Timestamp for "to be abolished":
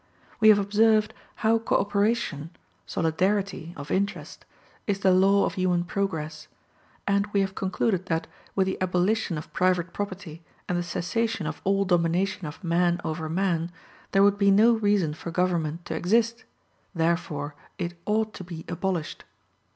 18.33-19.23